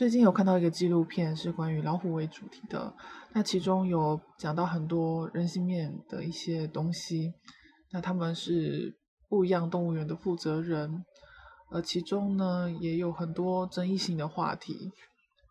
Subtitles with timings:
[0.00, 2.94] 最近有看到一个纪录片，是关于老虎为主题的，
[3.34, 7.34] 那其中有讲到很多人性面的一些东西。
[7.90, 8.96] 那他们是
[9.28, 11.04] 不一样动物园的负责人，
[11.70, 14.90] 呃，其中呢也有很多争议性的话题。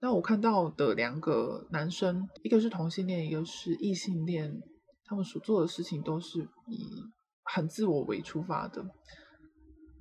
[0.00, 4.58] 那我看到的两个男生，一个是同性恋，一个是异性恋，
[5.04, 6.86] 他们所做的事情都是以
[7.42, 8.82] 很自我为出发的。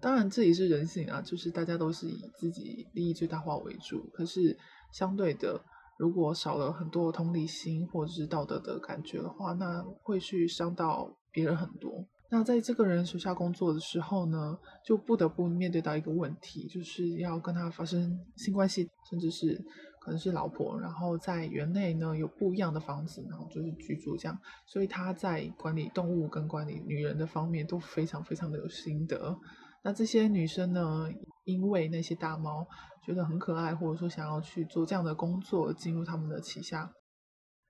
[0.00, 4.08] 当然，这也是人性啊，就是大家都是以自己利益最大化为主。
[4.12, 4.56] 可是
[4.92, 5.60] 相对的，
[5.98, 12.06] 如果少了很多同理心或者是道德的感觉的话，那会去伤到别人很多。
[12.30, 19.60] 那在这个人手下工作的时候呢，就不得不面对到一个问题，就是要跟他发生性关系，甚至是
[19.98, 20.78] 可能是老婆。
[20.78, 24.38] 然后在园内呢有不一样的房子，然后就是居住这样。
[24.66, 29.34] 所以他在管理动物跟管理女人的方面都非常非常的有心得。
[29.84, 31.08] 那这些女生呢，
[31.44, 32.66] 因为那些大猫
[33.04, 36.92] 觉得很可爱，或者说想要去做这样的工作，进入他们的旗下。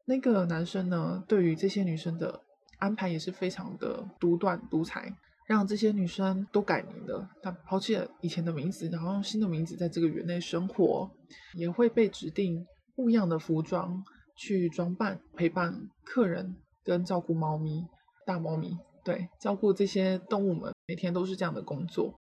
[0.06, 2.41] 那个男生呢，对于这些女生的
[2.78, 5.14] 安排也是非常的独断独裁，
[5.47, 11.10] 让这些女生都改名了，他抛弃了以前的名字，然后用新的名字在这个园内生活，
[11.54, 12.66] 也会被指定
[12.97, 14.02] 不一样的服装
[14.36, 17.86] 去装扮，陪伴客人跟照顾猫咪，
[18.25, 18.78] 大猫咪。
[19.04, 22.19] 对，照顾这些动物们，每天都是这样的工作，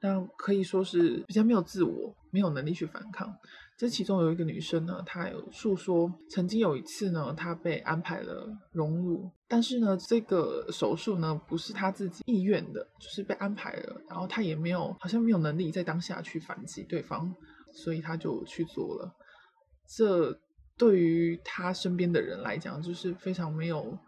[0.00, 3.36] 那可以说是比较没有自我，没有能力去反抗。
[3.76, 17.34] 这其中有一个女生呢，她有诉说，曾经有一次呢，她被安排了荣辱，但是呢，这个手术呢，不是她自己意愿的，就是被安排了，然后她也没有，好像没有能力在当下去反击对方，
[17.72, 19.12] 所以她就去做了。
[19.88, 20.38] 这
[20.78, 23.98] 对于她身边的人来讲，就是非常没有。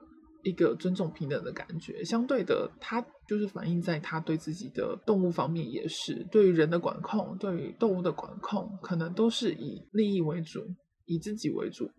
[0.43, 10.61] 一个尊重平等的感觉，相对的，她就是反映在他对自己的动物方面也是，对于人的管控，对于动物的管控，可能都是以利益为主，
[11.05, 11.91] 以自己为主，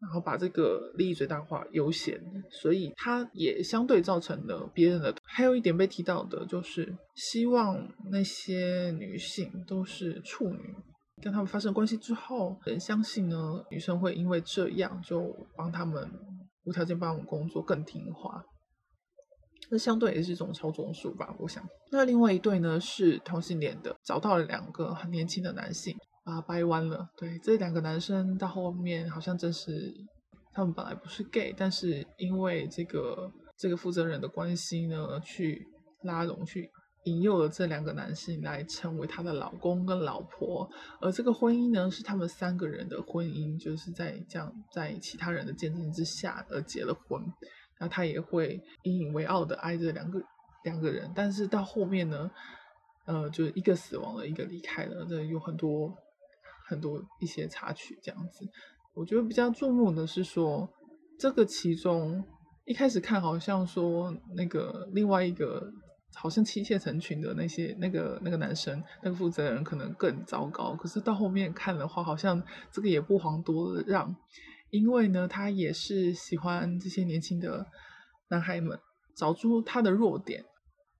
[0.00, 5.14] 然后把这个利益最大化优先，所以他也相对造成了别人的。
[5.24, 10.74] 还有一点被提到的就是，希望那些女性都是处女，
[11.22, 16.10] 跟他们发生关系之后，人相信呢，女生会因为这样就帮他们。
[16.64, 18.44] 无条件帮我们工作更听话，
[19.70, 21.62] 那相对也是一种操纵术吧，我想。
[21.90, 27.08] 那另外一对呢是同性恋的，找到了两个很年轻的男性，把他掰弯了。
[27.16, 29.92] 对，这两个男生到后面好像真是
[30.52, 35.66] 他们本来不是 gay，但是因为这个这个负责人的关系呢，去
[36.02, 36.70] 拉拢去。
[37.04, 40.68] 引诱了这两个男性来成为他的老公跟老婆，
[41.00, 47.22] 而这个婚姻呢，是他们三个人的婚姻，就是在这样在其他人的见证之下而结了婚。
[47.78, 50.22] 那他也会引以为傲的爱着两个
[50.64, 52.30] 两个人，但是到后面呢，
[53.04, 55.94] 呃，就一个死亡了，一个离开了，这有很多
[56.68, 58.48] 很多一些插曲这样子。
[58.94, 60.68] 我觉得比较注目的是说，
[61.18, 62.24] 这个其中
[62.64, 65.72] 一开始看好像说那个另外一个。
[66.18, 70.74] 好像妻妾成群的那些那个那个男生，那个负责人可能更糟糕。
[70.74, 74.16] 可是到后面看的话，好像这个也不遑多让，
[74.70, 77.66] 因为呢，他也是喜欢这些年轻的
[78.28, 78.78] 男孩们，
[79.16, 80.44] 找出他的弱点。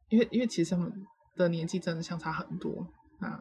[0.09, 0.93] 因为因为其实他们
[1.35, 2.87] 的年纪真的相差很多
[3.19, 3.41] 啊，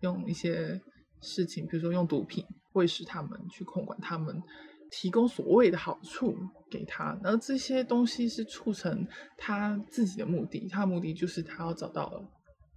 [0.00, 0.80] 用一些
[1.20, 4.42] 事情，比如说用毒品喂食他们，去控管他们。
[4.90, 6.34] 提供所谓的好处
[6.70, 10.66] 给他，然后这些东西是促成他自己的目的。
[10.66, 12.10] 他的目的就是他要找到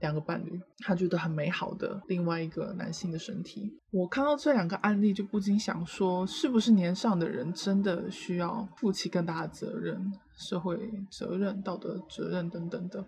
[0.01, 3.72] 两个伴侣，他觉得很美好的另外一个男性的身体。
[3.91, 10.78] 我看到这两个案例，就不禁想说，是不是年上的人真的需要负起更大的责任，社会
[11.09, 13.06] 责任、道德责任等等的？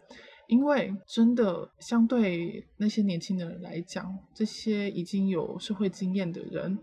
[0.48, 6.80] 因为真的相对那些年轻的人来讲，这些已经有社会经验的人。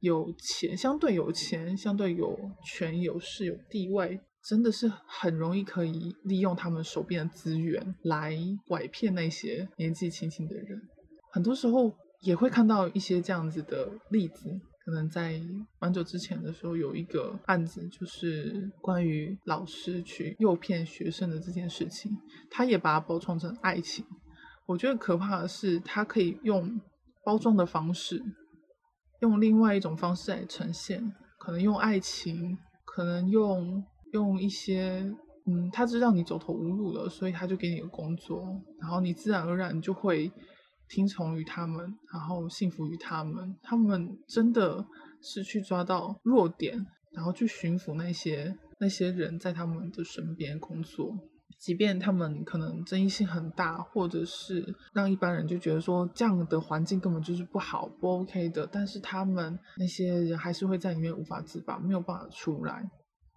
[0.00, 10.80] 有钱，相对有钱，相对有权有势有地位，真的是很容易可以利用他们手边的资源来拐骗那些年纪轻轻的人。
[11.32, 14.60] 很多时候也会看到一些这样子的例子。
[14.84, 15.38] 可能在
[15.78, 22.10] 蛮久之前的时候，有一个案子，就是关于老师去诱骗学生的这件事情，
[22.50, 24.02] 他也把它包装成爱情。
[24.64, 26.80] 我觉得可怕的是，他可以用
[27.22, 28.24] 包装的方式。
[29.20, 32.56] 用另外一种方式来呈现，可能用爱情，
[32.86, 35.04] 可能用用一些，
[35.46, 40.30] 嗯，他知道你走投无路了，所以他就给你个工作，然后你自然而然就会
[40.88, 43.56] 听从于他们，然后信服于他们。
[43.62, 44.86] 他们真的
[45.22, 51.14] 是去抓到弱点，然后去驯服那些那些人在他们的身边工作。
[51.58, 62.88] 即便他们可能争议性很大，或者是让一般人就觉得说这样的环境根本就是不好、不 OK 的，但是他们那些人还是会在里面无法自拔，没有办法出来。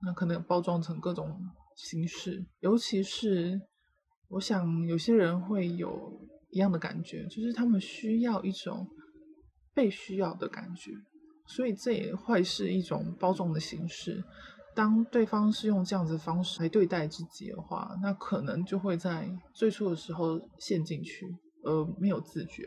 [0.03, 1.39] 那可能包装成各种
[1.75, 3.59] 形式，尤其是
[4.30, 6.19] 我想有些人会有
[6.50, 8.88] 一样的感觉，就是他们需要一种
[9.74, 10.92] 被需要的感觉，
[11.48, 14.24] 所以这也会是一种包装的形式。
[14.74, 21.25] 当对方是用这样子的方式来对待自己的话，那可能就会在最初的时候陷进去，
[21.63, 22.63] 而没有自觉，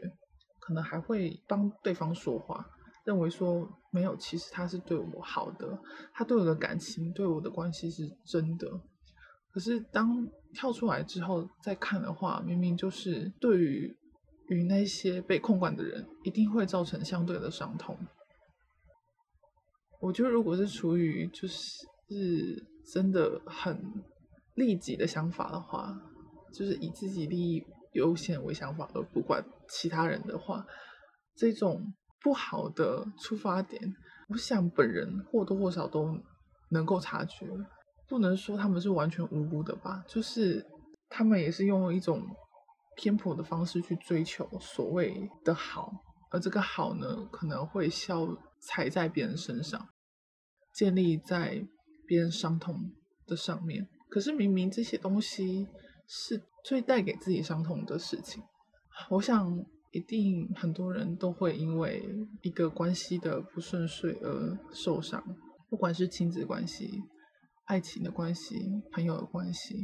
[0.60, 2.66] 可能还会帮对方说话，
[3.04, 5.78] 认为说没有，其实他是对我好的，
[6.12, 8.68] 他对我的感情、对我的关系是真的。
[9.50, 13.96] 可是当跳出来之后再看的话，明明就是对于
[14.48, 17.96] 与那些被控管的人，一定会造成相对的伤痛。
[20.00, 21.86] 我觉得如果是处于就是。
[22.06, 22.62] 是
[22.92, 23.82] 真的很
[24.54, 25.98] 利己的想法的话，
[26.52, 30.66] 就是以自己利益优先为想法，而不管其他人的话，
[31.34, 33.80] 这种不好的出发点，
[34.28, 36.18] 我想本人或多或少都
[36.70, 37.46] 能够察觉。
[38.08, 40.66] 不能说他们是完全无辜的吧，就是
[41.08, 42.20] 他们也是用一种
[42.96, 45.92] 偏颇的方式去追求所谓的好，
[46.30, 48.26] 而这个好呢，可能会消
[48.58, 49.86] 踩在别人身上，
[50.72, 51.64] 建立在。
[52.06, 52.92] 别人伤痛
[53.26, 55.66] 的上面，可是明明这些东西
[56.06, 58.42] 是最带给自己伤痛的事情。
[59.08, 59.56] 我想，
[59.94, 62.02] 一定很多人都会因为
[62.42, 65.24] 一个关系的不顺遂而受伤，
[65.70, 67.00] 不管是亲子关系、
[67.66, 68.56] 爱情的关系、
[68.92, 69.76] 朋友的关系、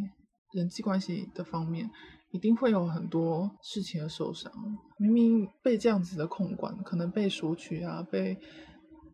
[0.52, 1.88] 人际关系的方面，
[2.32, 4.52] 一定会有很多事情的受伤。
[4.98, 8.36] 明明被这样子的控管，可能被索取啊，被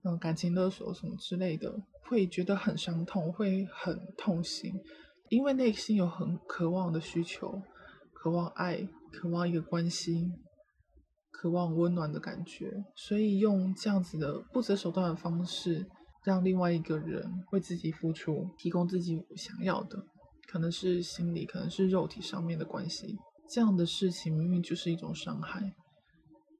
[0.03, 1.73] 嗯感情勒索什么之类的。
[2.09, 4.73] 会觉得很伤痛，会很痛心，
[5.29, 7.61] 因为内心有很渴望的需求，
[8.15, 10.33] 渴望爱，渴望一个关心，
[11.39, 15.87] 渴望温暖的感觉，所以用这样子的不择手段的方式，
[16.25, 20.03] 让另外一个人为自己付出，提供自己想要的，
[20.49, 23.19] 可能是心理，可能是肉体上面的关系，
[23.51, 25.75] 这样的事情明明就是一种伤害，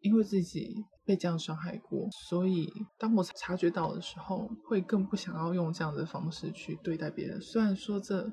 [0.03, 0.85] 因为自己。
[1.07, 2.69] 被这样伤害过，所以
[2.99, 7.41] 当我察觉到的时候，会更不想要用这样的方式去对待别人。
[7.41, 8.29] 虽然说这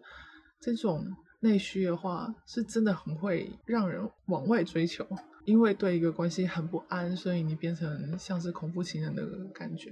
[0.60, 1.06] 这种
[1.44, 5.06] 内需的话，是真的很会让人往外追求，
[5.46, 9.24] 因为对一个关系很不安，所以你变成像是恐怖情人的
[9.54, 9.92] 感觉，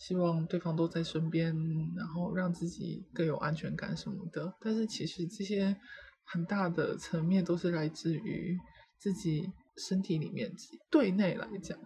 [0.00, 1.54] 希望对方都在身边，
[1.96, 4.52] 然后让自己更有安全感什么的。
[4.60, 5.76] 但是其实这些
[6.24, 8.58] 很大的层面都是来自于
[8.98, 10.52] 自己身体里面，
[10.90, 11.78] 对内来讲。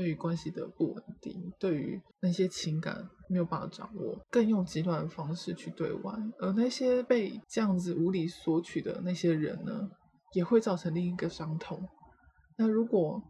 [0.00, 9.90] 对于关系的不稳定，对于那些情感没有办法掌握，更用极端的方式去对外，而那些被这样子无理索取的那些人呢，
[10.32, 11.86] 也会造成另一个伤痛。
[12.56, 13.22] 那如果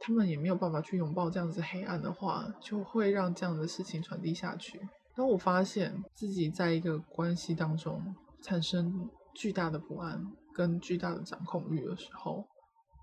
[0.00, 4.80] 他们也没有办法去拥抱这样子黑暗的话，就会让这样的事情传递下去。
[5.14, 8.02] 当我发现自己在一个关系当中
[8.40, 10.24] 产生巨大的不安
[10.54, 12.46] 跟巨大的掌控欲的时候，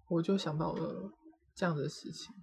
[0.09, 1.11] 我就想到了
[1.53, 2.33] 这样的事情。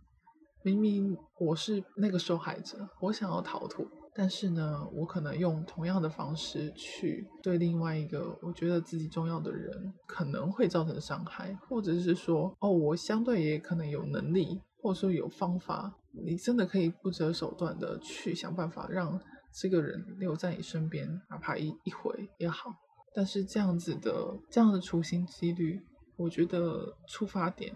[0.62, 19.20] 明明我是那个受害者，我想要逃脱，但是呢，我可能用同样的方式去对另外一个我觉得自己重要的人，可能会造成伤害，或者是说，哦，我相对也可能有能力，或者说有方法，你真的可以不择手段的去想办法让
[19.52, 22.74] 这个人留在你身边，哪怕一一回也好。
[23.14, 25.80] 但是这样子的这样的处心积虑，
[26.16, 27.74] 我觉得出发点。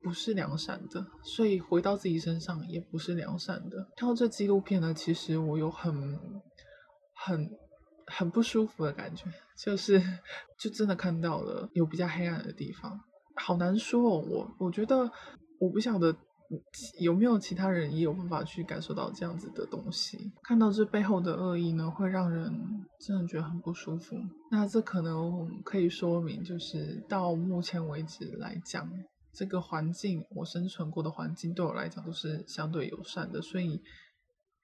[0.00, 3.88] 不是良善的，所以回到自己身上也不是良善的。
[3.96, 5.92] 看到这纪录片呢，其实我有很、
[7.14, 7.50] 很、
[8.06, 9.24] 很不舒服的感觉，
[9.56, 10.00] 就是
[10.58, 13.00] 就真的看到了有比较黑暗的地方，
[13.34, 14.24] 好难说哦。
[14.28, 15.10] 我我觉得
[15.58, 16.16] 我不晓得
[17.00, 20.32] 有没有其他人也有办法去感受到这样子的东西。
[20.42, 22.50] 看到这背后的恶意呢，会让人
[23.00, 24.16] 真的觉得很不舒服。
[24.50, 28.88] 那这可能可以说明，就是到目前为止来讲。
[29.38, 33.80] 这个环境，我生存过的环境对我来讲都是相对友善的，所以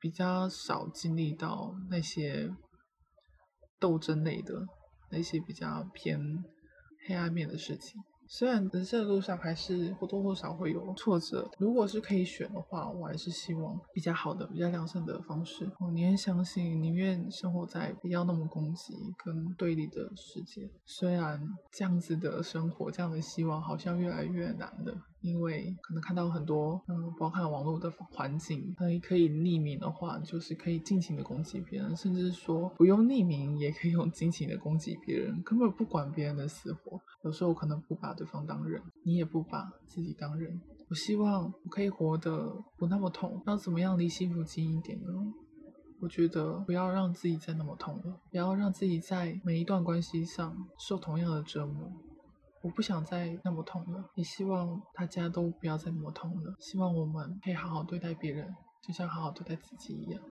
[0.00, 2.50] 比较少经历到那些
[3.78, 4.66] 斗争类的
[5.12, 6.18] 那些比较偏
[7.06, 8.02] 黑暗面的事情。
[8.26, 15.70] 虽然人生的路上还是或多或少会有挫折，如果是可以选的话，我还是希望比较好的、比较良善的方式。
[15.80, 20.68] 我宁愿相信，宁愿生活在不要那么攻击跟对立的世界。
[20.84, 21.40] 虽然
[21.72, 37.00] 这样子的生活、这样的希望好像越来越难了，因为可能看到很多，嗯，包含网络的环境，可以可以匿名的话，就是可以尽情的攻击别人，甚至说不用匿名也可以用 尽情的攻击别人，根本不管别人的死活。
[37.22, 40.60] 有时候可能不把对方当人，你也不把自己当人。
[40.88, 45.12] 我希望我可以活得不那么痛，要怎么样离幸福近一点呢？
[46.00, 51.90] 我觉得不要让自己再那么痛了，不要让自己在每一段关系上受同样的折磨。
[52.62, 56.54] 我不想再那么痛了，也希望大家都不要再那么痛了。
[56.60, 60.22] 希望我们可以好好对待别人，就像好好对待自己一样。